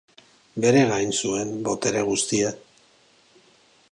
Bere 0.63 0.79
gain 0.91 1.13
zuen 1.17 1.51
botere 1.69 2.03
guztia. 2.09 2.51